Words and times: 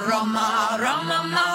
Roma, 0.00 0.78
Roma, 0.80 1.22
ma, 1.28 1.49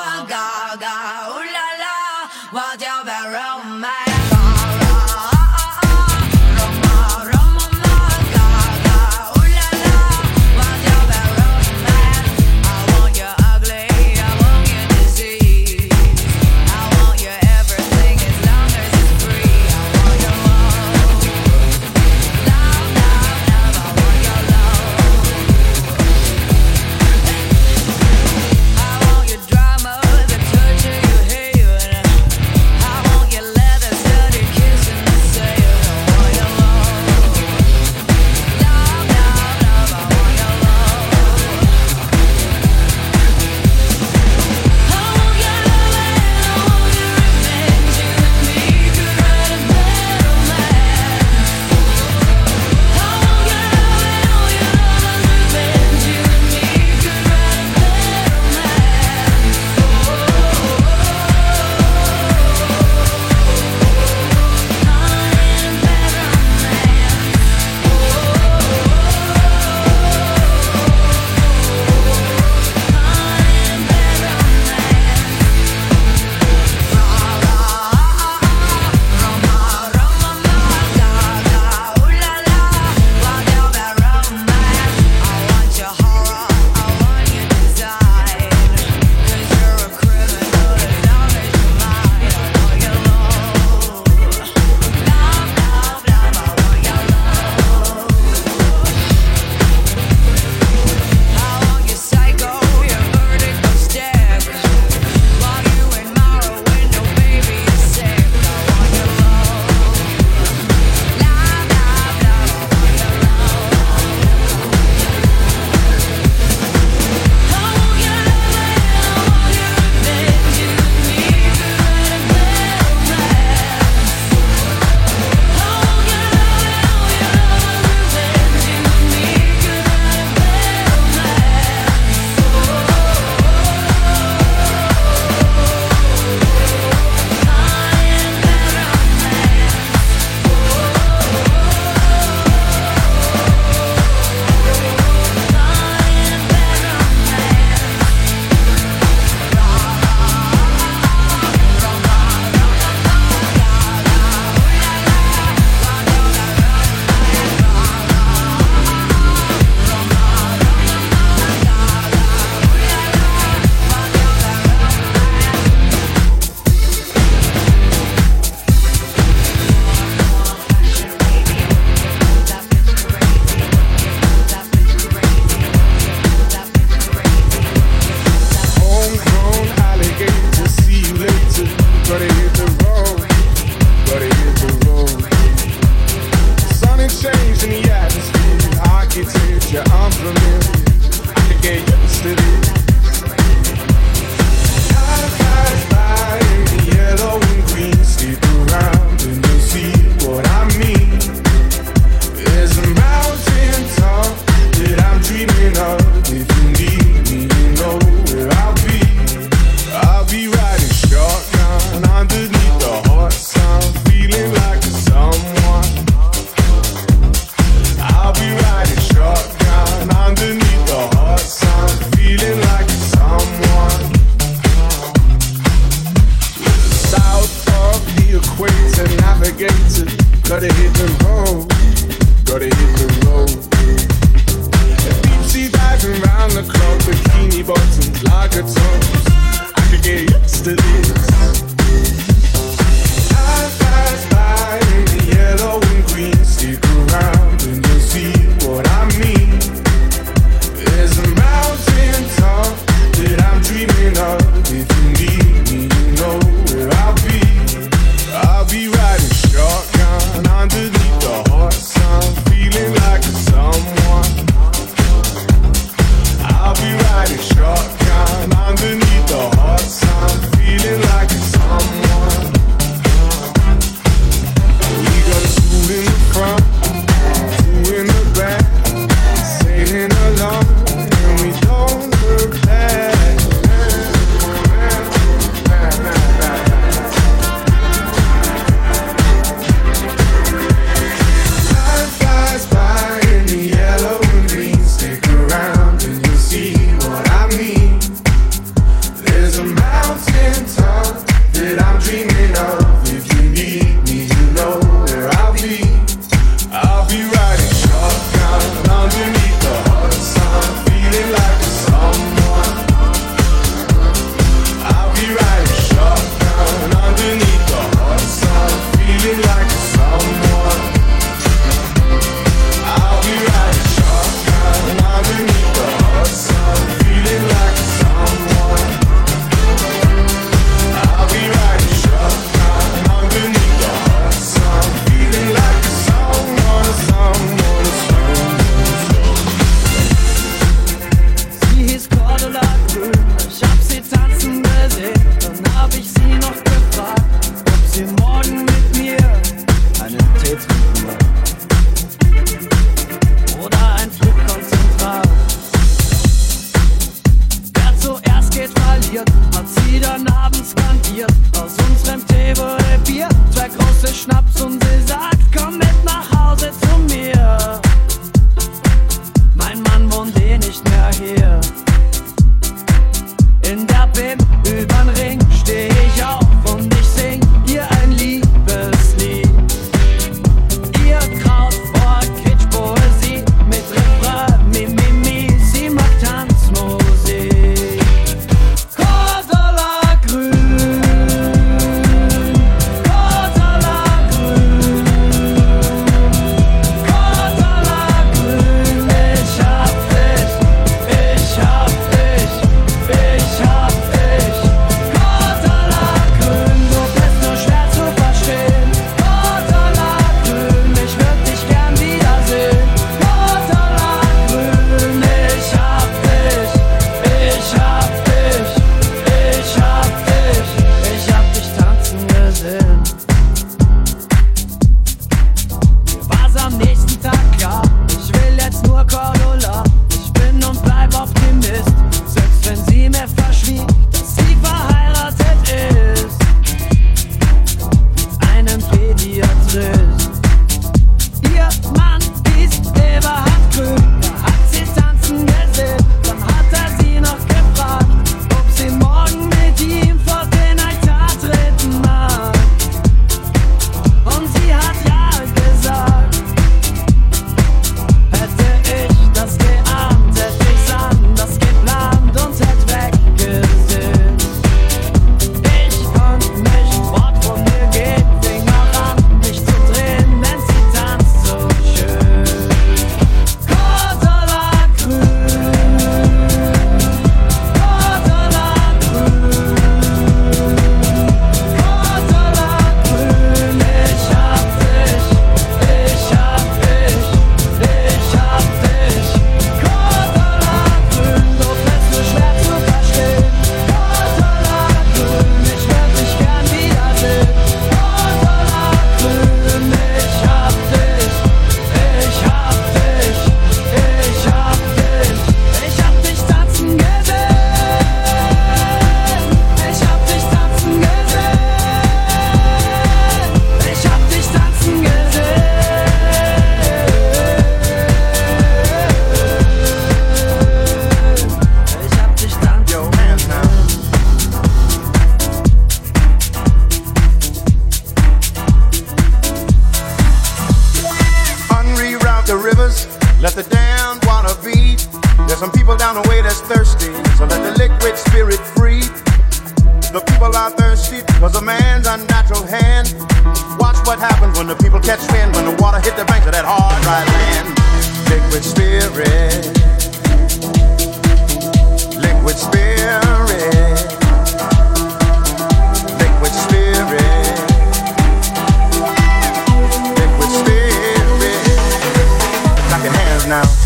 now. 563.64 563.85